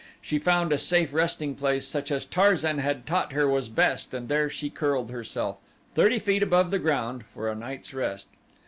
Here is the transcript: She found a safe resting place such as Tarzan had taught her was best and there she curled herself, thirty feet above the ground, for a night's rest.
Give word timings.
She 0.19 0.39
found 0.39 0.73
a 0.73 0.79
safe 0.79 1.13
resting 1.13 1.53
place 1.53 1.85
such 1.87 2.09
as 2.11 2.25
Tarzan 2.25 2.79
had 2.79 3.05
taught 3.05 3.33
her 3.33 3.47
was 3.47 3.69
best 3.69 4.15
and 4.15 4.29
there 4.29 4.49
she 4.49 4.71
curled 4.71 5.11
herself, 5.11 5.57
thirty 5.93 6.17
feet 6.17 6.41
above 6.41 6.71
the 6.71 6.79
ground, 6.79 7.23
for 7.23 7.47
a 7.47 7.53
night's 7.53 7.93
rest. 7.93 8.29